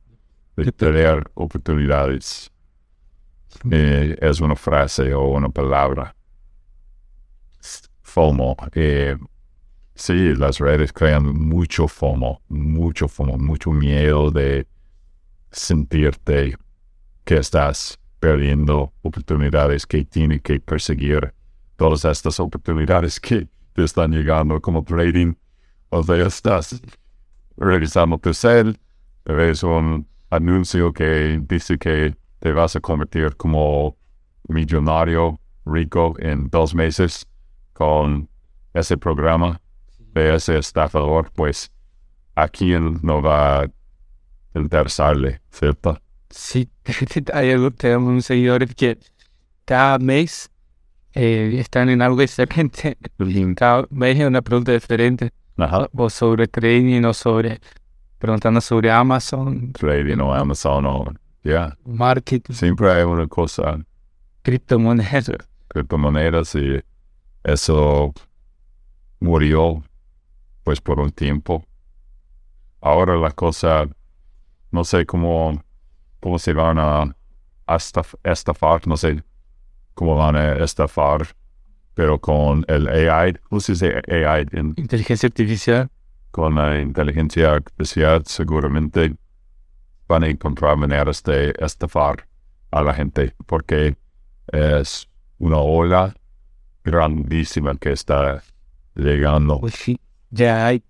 de 0.56 0.72
perder 0.72 1.30
oportunidades. 1.34 2.51
Eh, 3.70 4.18
es 4.22 4.40
una 4.42 4.56
frase 4.56 5.14
o 5.14 5.30
una 5.30 5.50
palabra. 5.50 6.16
FOMO. 8.02 8.58
eh, 8.74 9.16
sí, 9.96 10.36
las 10.36 10.60
redes 10.60 10.92
crean 10.92 11.34
mucho 11.34 11.88
FOMO, 11.88 12.42
mucho 12.50 13.08
FOMO, 13.08 13.38
mucho 13.38 13.72
miedo 13.72 14.32
de 14.32 14.68
sentirte 15.52 16.58
que 17.24 17.38
estás 17.38 18.00
perdiendo 18.20 18.94
oportunidades 19.02 19.86
que 19.86 20.04
tienes 20.04 20.42
que 20.42 20.60
perseguir. 20.60 21.34
Todas 21.78 22.06
estas 22.06 22.40
oportunidades 22.40 23.20
que 23.20 23.48
te 23.74 23.84
están 23.84 24.12
llegando 24.12 24.62
como 24.62 24.84
trading. 24.84 25.34
O 25.90 26.04
sea, 26.04 26.28
estás 26.28 26.82
revisando 27.58 28.18
tu 28.18 28.34
cel, 28.34 28.80
ves 29.26 29.64
un 29.64 30.08
anuncio 30.30 30.94
que 30.94 31.40
dice 31.48 31.78
que 31.78 32.16
te 32.42 32.52
vas 32.52 32.76
a 32.76 32.80
convertir 32.80 33.36
como 33.38 33.96
millonario 34.48 35.40
rico 35.66 36.16
en 36.20 36.50
dos 36.50 36.74
meses 36.74 37.28
con 37.74 38.28
ese 38.74 38.98
programa 38.98 39.62
de 40.14 40.36
ese 40.36 40.58
estafador, 40.58 41.32
pues 41.34 41.72
a 42.36 42.48
quién 42.48 43.00
no 43.04 43.22
va 43.22 43.62
a 43.62 43.72
interesarle, 44.56 45.40
¿cierto? 45.52 46.02
Sí, 46.30 46.68
hay 47.34 47.52
algo, 47.52 47.72
tenemos 47.72 48.10
un 48.10 48.22
seguidores 48.22 48.74
que 48.76 48.98
cada 49.66 50.00
mes 50.00 50.50
eh, 51.14 51.58
están 51.60 51.90
en 51.90 52.02
algo 52.02 52.22
diferente. 52.22 52.98
Cada 53.56 53.86
mes 53.92 54.20
es 54.20 54.26
una 54.26 54.42
pregunta 54.42 54.72
diferente. 54.72 55.32
Ajá. 55.58 55.88
O 55.94 56.10
sobre 56.10 56.48
trading 56.48 57.04
o 57.04 57.14
sobre 57.14 57.60
preguntando 58.18 58.62
sobre 58.62 58.90
Amazon, 58.90 59.74
Trading 59.74 60.20
o 60.20 60.34
Amazon 60.34 60.86
o 60.86 61.14
ya. 61.44 61.78
marketing, 61.86 62.54
Siempre 62.54 62.92
hay 62.92 63.04
una 63.04 63.28
cosa, 63.28 63.80
criptomonedas. 64.44 65.28
criptomonedas 65.70 66.56
y 66.56 66.80
eso 67.44 68.14
murió 69.20 69.84
pues 70.64 70.82
por 70.82 71.00
un 71.00 71.12
tiempo. 71.12 71.66
Ahora 72.82 73.16
la 73.18 73.32
cosa, 73.32 73.88
no 74.72 74.84
sé 74.84 75.06
cómo, 75.06 75.64
cómo 76.20 76.40
se 76.40 76.54
van 76.54 76.80
a 76.80 77.16
estaf- 77.68 78.18
estafar, 78.24 78.88
no 78.88 78.98
sé 78.98 79.24
cómo 79.94 80.16
van 80.16 80.36
a 80.36 80.54
estafar, 80.64 81.28
pero 81.94 82.20
con 82.20 82.66
el 82.68 82.88
AI, 82.88 83.34
¿cómo 83.50 83.60
se 83.60 83.74
dice 83.74 84.02
AI? 84.08 84.48
En- 84.52 84.74
Inteligencia 84.78 85.28
artificial. 85.28 85.90
con 86.32 86.56
la 86.56 86.80
inteligencia 86.82 87.52
artificial 87.54 88.24
seguramente 88.26 89.16
van 90.12 90.24
a 90.24 90.28
encontrar 90.28 90.76
maneras 90.78 91.24
de 91.24 91.54
estafar 91.60 92.28
a 92.72 92.82
la 92.82 92.94
gente 92.94 93.34
porque 93.46 93.96
es 94.52 95.08
una 95.40 95.58
ola 95.58 96.14
grandísima 96.84 97.76
que 97.76 97.92
está 97.94 98.44
llegando. 98.96 99.60
Pues 99.60 99.76
sí, 99.76 100.00
ya 100.30 100.66
hay. 100.68 100.84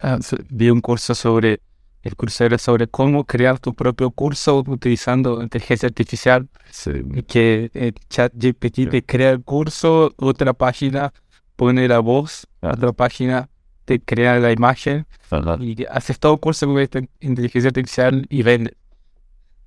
ah, 0.00 0.18
vi 0.50 0.70
un 0.70 0.80
curso 0.80 1.14
sobre. 1.14 1.60
El 2.02 2.16
curso 2.16 2.44
era 2.44 2.58
sobre 2.58 2.86
cómo 2.86 3.24
crear 3.24 3.58
tu 3.58 3.72
propio 3.72 4.10
curso 4.10 4.62
utilizando 4.66 5.40
inteligencia 5.42 5.86
artificial. 5.86 6.46
Sí, 6.70 6.90
que 7.26 7.70
el 7.72 7.94
chat 8.10 8.30
GPT 8.34 8.90
te 8.90 9.02
crea 9.02 9.30
el 9.30 9.42
curso, 9.42 10.12
otra 10.18 10.52
página 10.52 11.12
pone 11.56 11.88
la 11.88 12.00
voz, 12.00 12.46
Ah. 12.60 12.72
otra 12.74 12.92
página 12.92 13.48
te 13.84 14.00
crea 14.00 14.38
la 14.38 14.52
imagen 14.52 15.06
ajá. 15.30 15.56
y 15.60 15.84
haces 15.90 16.18
todo 16.18 16.34
el 16.34 16.40
curso 16.40 16.66
con 16.66 16.78
esta 16.78 17.00
inteligencia 17.20 17.68
artificial 17.68 18.26
y 18.28 18.42
vende. 18.42 18.76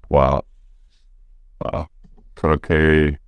Wow. 0.10 0.44
Wow. 1.60 1.88
Creo 2.34 2.60
que 2.60 3.20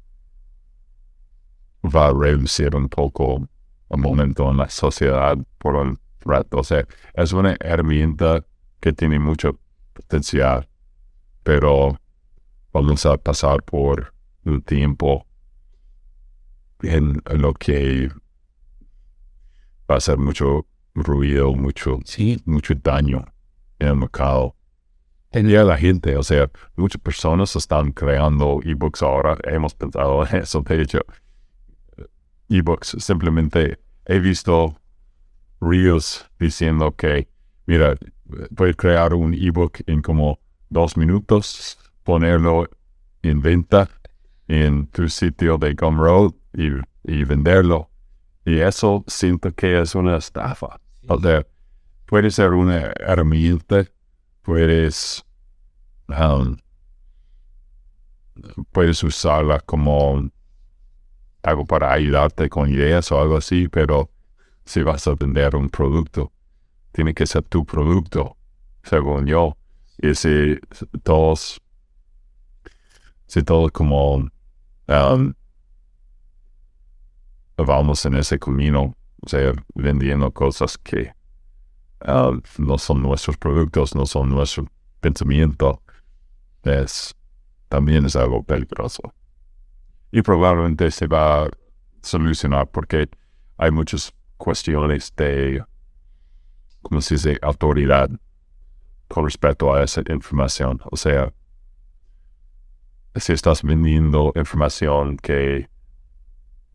va 1.84 2.08
a 2.08 2.14
reducir 2.14 2.76
un 2.76 2.90
poco 2.90 3.48
el 3.90 4.00
momento 4.00 4.50
en 4.50 4.58
la 4.58 4.70
sociedad 4.70 5.38
por 5.58 5.76
un 5.76 6.00
rato. 6.22 6.60
O 6.60 6.64
sea, 6.64 6.86
es 7.14 7.34
una 7.34 7.56
herramienta 7.60 8.44
que 8.80 8.94
tiene 8.94 9.20
mucho 9.20 9.60
potencial, 9.94 10.68
pero 11.44 12.00
vamos 12.72 13.06
a 13.06 13.18
pasar 13.18 13.64
por 13.64 14.14
un 14.46 14.62
tiempo 14.62 15.26
en 16.82 17.22
lo 17.26 17.54
que 17.54 18.10
va 19.90 19.96
a 19.96 19.98
hacer 19.98 20.18
mucho 20.18 20.66
ruido, 21.04 21.54
mucho, 21.54 22.00
Sí, 22.06 22.42
mucho 22.46 22.74
daño 22.76 23.26
en 23.80 23.88
el 23.88 23.96
mercado. 23.96 24.56
Y 25.32 25.56
a 25.56 25.64
la 25.64 25.78
gente, 25.78 26.16
o 26.18 26.24
sea, 26.24 26.50
muchas 26.76 27.02
personas 27.02 27.56
están 27.56 27.92
creando 27.92 28.62
ebooks 28.64 29.04
ahora. 29.04 29.38
Hemos 29.44 29.76
pensado 29.76 30.26
en 30.32 30.38
eso, 30.38 30.62
de 30.62 30.82
hecho. 30.82 31.00
Ebooks, 32.50 32.96
simplemente 33.00 33.80
he 34.06 34.20
visto 34.20 34.76
reels 35.62 36.28
diciendo 36.40 36.96
que, 36.96 37.28
mira, 37.68 37.96
puedes 38.56 38.76
crear 38.76 39.14
un 39.14 39.34
ebook 39.36 39.82
en 39.86 40.02
como 40.02 40.40
dos 40.70 40.98
minutos, 40.98 41.78
ponerlo 42.04 42.68
en 43.22 43.42
venta 43.42 43.88
en 44.48 44.88
tu 44.88 45.08
sitio 45.10 45.60
de 45.60 45.76
Gumroad 45.76 46.34
y, 46.54 46.70
y 47.04 47.24
venderlo. 47.24 47.90
Y 48.46 48.60
eso 48.60 49.04
siento 49.08 49.52
que 49.54 49.80
es 49.80 49.94
una 49.94 50.18
estafa. 50.18 50.80
O 51.08 51.20
sea, 51.20 51.46
puede 52.06 52.32
ser 52.32 52.52
una 52.52 52.92
herramienta, 53.00 53.86
puedes, 54.42 55.24
um, 56.08 56.58
puedes 58.72 59.04
usarla 59.04 59.60
como 59.60 60.30
algo 61.44 61.66
para 61.66 61.94
ayudarte 61.94 62.50
con 62.50 62.70
ideas 62.70 63.12
o 63.12 63.20
algo 63.20 63.38
así, 63.38 63.68
pero 63.68 64.10
si 64.66 64.84
vas 64.84 65.08
a 65.08 65.16
vender 65.16 65.56
un 65.56 65.70
producto, 65.70 66.32
tiene 66.92 67.14
que 67.14 67.26
ser 67.26 67.44
tu 67.44 67.66
producto, 67.66 68.38
según 68.84 69.26
yo. 69.26 69.58
Y 70.02 70.14
si 70.16 70.60
todos, 71.04 71.62
si 73.28 73.44
todos 73.44 73.72
como 73.72 74.16
um, 74.16 75.34
vamos 77.58 78.06
en 78.06 78.16
ese 78.16 78.40
camino, 78.40 78.96
o 79.22 79.30
sea, 79.30 79.54
vendiendo 79.76 80.32
cosas 80.32 80.78
que 80.78 81.14
ah, 82.02 82.32
no 82.58 82.78
son 82.78 83.02
nuestros 83.02 83.38
productos, 83.38 83.96
no 83.96 84.06
son 84.06 84.30
nuestro 84.30 84.66
pensamiento, 85.00 85.82
es, 86.64 87.16
también 87.68 88.06
es 88.06 88.16
algo 88.16 88.44
peligroso. 88.44 89.14
Y 90.12 90.22
probablemente 90.22 90.90
se 90.92 91.08
va 91.08 91.46
a 91.46 91.50
solucionar 92.02 92.68
porque 92.70 93.10
hay 93.58 93.72
muchas 93.72 94.14
cuestiones 94.38 95.14
de, 95.16 95.64
¿cómo 96.82 97.02
se 97.02 97.16
dice?, 97.16 97.38
autoridad 97.42 98.10
con 99.08 99.26
respecto 99.26 99.74
a 99.74 99.84
esa 99.84 100.02
información. 100.10 100.80
O 100.92 100.96
sea, 100.96 101.34
si 103.16 103.34
estás 103.34 103.64
vendiendo 103.64 104.32
información 104.36 105.18
que 105.18 105.68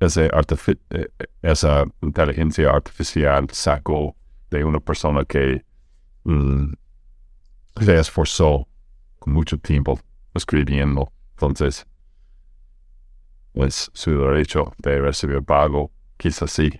artifi- 0.07 0.79
eh, 0.91 1.09
esa 1.43 1.85
inteligencia 2.03 2.71
artificial 2.71 3.47
sacó 3.51 4.15
de 4.51 4.65
una 4.65 4.81
persona 4.81 5.25
que 5.25 5.65
mm, 6.25 6.73
se 7.81 7.99
esforzó 7.99 8.69
con 9.19 9.33
mucho 9.33 9.59
tiempo 9.59 9.99
escribiendo. 10.35 11.13
Entonces, 11.33 11.87
es 13.55 13.91
su 13.95 14.11
derecho 14.11 14.73
de 14.79 15.01
recibir 15.01 15.43
pago, 15.43 15.91
quizás 16.17 16.51
sí. 16.51 16.71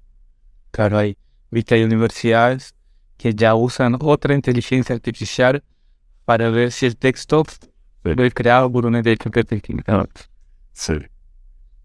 Claro, 0.71 0.99
hay, 0.99 1.17
viste, 1.51 1.75
hay 1.77 1.85
universidades 1.85 2.75
que 3.17 3.35
ya 3.35 3.55
usan 3.55 3.97
otra 4.01 4.35
inteligencia 4.35 4.95
artificial 4.95 5.63
para 6.25 6.51
ver 6.51 6.73
si 6.73 6.87
el 6.87 6.97
texto 6.97 7.45
fue 8.03 8.31
creado 8.33 8.71
por 8.71 8.87
una 8.87 8.99
inteligencia 8.99 9.41
artificial. 9.41 10.09
Sí, 10.73 10.95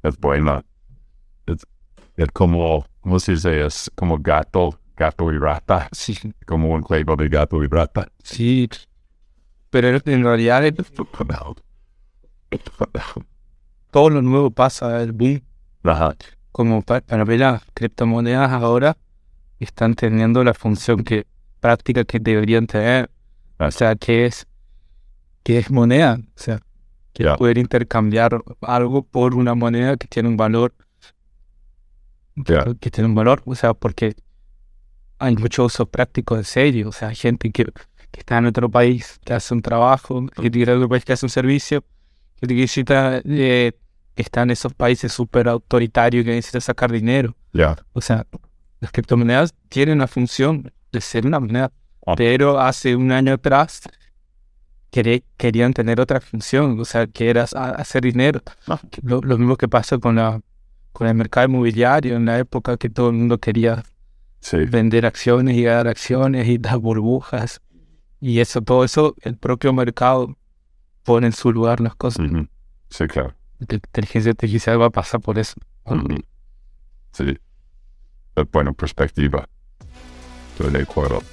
es 0.04 0.18
buena. 0.18 0.66
Es, 1.54 1.66
es 2.18 2.28
como, 2.34 2.86
¿cómo 3.02 3.20
se 3.20 3.34
dice? 3.34 3.66
Es 3.66 3.92
como 3.96 4.18
gato, 4.20 4.80
gato 4.96 5.32
y 5.32 5.38
rata, 5.38 5.88
Sí, 5.92 6.16
como 6.46 6.70
un 6.74 6.82
juego 6.82 7.16
de 7.16 7.30
gato 7.30 7.64
y 7.64 7.68
rata. 7.68 8.08
sí. 8.24 8.70
Pero 9.72 9.90
en 10.06 10.24
realidad 10.24 10.66
eh, 10.66 10.74
todo 13.92 14.10
lo 14.10 14.22
nuevo 14.22 14.52
pasa, 14.52 15.02
el 15.02 15.12
boom, 15.12 15.42
Ajá, 15.84 16.16
como 16.52 16.82
pa- 16.82 17.02
para 17.02 17.24
ver 17.24 17.40
las 17.40 17.64
criptomonedas 17.74 18.52
ahora 18.52 18.98
están 19.60 19.96
teniendo 19.96 20.44
la 20.44 20.54
función 20.54 21.04
que 21.04 21.26
práctica 21.60 22.04
que 22.04 22.20
deberían 22.20 22.68
tener. 22.68 23.10
O 23.60 23.72
sea, 23.72 23.96
que 23.96 24.26
es, 24.26 24.48
que 25.44 25.58
es 25.58 25.70
moneda. 25.70 26.18
O 26.20 26.40
sea, 26.40 26.60
que 27.14 27.24
Ya. 27.26 27.36
poder 27.36 27.58
intercambiar 27.58 28.42
algo 28.62 29.04
por 29.04 29.36
una 29.36 29.54
moneda 29.56 29.98
que 29.98 30.08
tiene 30.08 30.30
un 30.30 30.38
valor. 30.38 30.74
Que 32.46 32.92
tiene 32.92 33.08
un 33.10 33.16
valor. 33.16 33.42
O 33.46 33.56
sea, 33.56 33.74
porque 33.74 34.16
hay 35.18 35.36
mucho 35.36 35.66
uso 35.66 35.86
práctico 35.86 36.38
en 36.38 36.44
serio. 36.44 36.90
O 36.90 36.92
sea, 36.92 37.10
hay 37.10 37.16
gente 37.16 37.52
que, 37.52 37.66
que 38.12 38.20
está 38.20 38.38
en 38.38 38.46
otro 38.46 38.70
país, 38.70 39.20
que 39.26 39.34
hace 39.34 39.54
un 39.54 39.62
trabajo, 39.62 40.26
que 40.42 40.50
tiene 40.50 40.74
otro 40.74 40.88
país 40.90 41.04
que 41.06 41.14
hace 41.14 41.26
un 41.26 41.30
servicio, 41.30 41.84
que 42.40 42.48
necesita, 42.54 43.22
eh, 43.26 43.74
que 44.16 44.22
está 44.22 44.44
en 44.44 44.52
esos 44.52 44.74
países 44.74 45.12
súper 45.12 45.48
autoritarios 45.50 46.24
que 46.26 46.32
necesita 46.32 46.62
sacar 46.62 46.92
dinero. 46.92 47.36
ya, 47.54 47.76
O 47.94 48.02
sea, 48.02 48.26
las 48.80 48.92
criptomonedas 48.92 49.54
tienen 49.70 49.98
la 50.00 50.08
función 50.08 50.72
de 50.92 51.02
ser 51.02 51.26
una 51.26 51.40
moneda, 51.40 51.72
Ah. 52.06 52.14
pero 52.16 52.60
hace 52.60 52.96
un 52.96 53.12
año 53.12 53.34
atrás 53.34 53.82
querí- 54.92 55.24
querían 55.38 55.74
tener 55.74 56.00
otra 56.00 56.22
función, 56.22 56.80
o 56.80 56.86
sea, 56.86 57.08
que 57.08 57.30
era 57.30 57.44
hacer 57.44 58.04
dinero. 58.04 58.42
Ah. 58.68 58.80
Lo, 59.04 59.20
lo 59.22 59.38
mismo 59.38 59.56
que 59.58 59.68
pasa 59.68 59.98
con, 59.98 60.16
la, 60.16 60.40
con 61.00 61.08
el 61.08 61.16
mercado 61.16 61.48
inmobiliario 61.48 62.18
en 62.18 62.26
la 62.26 62.40
época 62.40 62.76
que 62.76 62.90
todo 62.90 63.08
el 63.08 63.16
mundo 63.16 63.38
quería 63.38 63.86
sí, 64.42 64.58
vender 64.66 65.06
acciones 65.06 65.56
y 65.56 65.64
ganar 65.64 65.88
acciones 65.88 66.46
y 66.46 66.58
dar 66.58 66.78
burbujas. 66.78 67.62
Y 68.20 68.42
eso, 68.42 68.62
todo 68.62 68.84
eso, 68.84 69.16
el 69.22 69.38
propio 69.38 69.72
mercado 69.72 70.36
pone 71.04 71.28
en 71.28 71.32
su 71.32 71.54
lugar 71.54 71.80
las 71.80 71.96
cosas. 71.96 72.28
sí, 72.90 73.08
claro. 73.08 73.34
La 73.60 73.76
inteligencia 73.76 74.32
artificial 74.32 74.82
va 74.82 74.88
a 74.88 74.90
pasar 74.90 75.22
por 75.22 75.40
eso. 75.40 75.56
Sí, 77.14 77.38
buena 78.52 78.74
perspectiva. 78.74 79.48
Estoy 80.52 80.74
de 80.74 80.82
acuerdo. 80.82 81.24